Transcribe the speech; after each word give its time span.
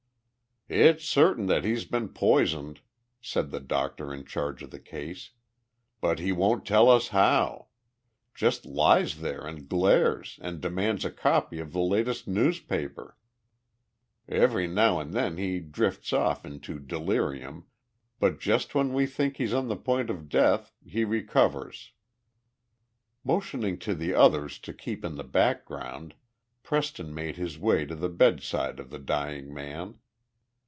"It's 0.73 1.03
certain 1.03 1.47
that 1.47 1.65
he's 1.65 1.83
been 1.83 2.07
poisoned," 2.07 2.79
said 3.19 3.51
the 3.51 3.59
doctor 3.59 4.13
in 4.13 4.23
charge 4.23 4.63
of 4.63 4.71
the 4.71 4.79
case, 4.79 5.31
"but 5.99 6.17
he 6.19 6.31
won't 6.31 6.65
tell 6.65 6.89
us 6.89 7.09
how. 7.09 7.67
Just 8.33 8.65
lies 8.65 9.19
there 9.19 9.45
and 9.45 9.67
glares 9.67 10.39
and 10.41 10.61
demands 10.61 11.03
a 11.03 11.11
copy 11.11 11.59
of 11.59 11.73
the 11.73 11.81
latest 11.81 12.25
newspaper. 12.25 13.17
Every 14.29 14.65
now 14.65 15.01
and 15.01 15.11
then 15.13 15.35
he 15.35 15.59
drifts 15.59 16.13
off 16.13 16.45
into 16.45 16.79
delirium, 16.79 17.65
but 18.17 18.39
just 18.39 18.73
when 18.73 18.93
we 18.93 19.05
think 19.05 19.35
he's 19.37 19.51
on 19.51 19.67
the 19.67 19.75
point 19.75 20.09
of 20.09 20.29
death 20.29 20.71
he 20.85 21.03
recovers." 21.03 21.91
Motioning 23.25 23.77
to 23.79 23.93
the 23.93 24.13
others 24.13 24.57
to 24.59 24.71
keep 24.73 25.03
in 25.03 25.15
the 25.15 25.25
background, 25.25 26.13
Preston 26.63 27.13
made 27.13 27.35
his 27.35 27.59
way 27.59 27.85
to 27.85 27.93
the 27.93 28.07
bedside 28.07 28.79
of 28.79 28.89
the 28.89 28.99
dying 28.99 29.53
man. 29.53 29.95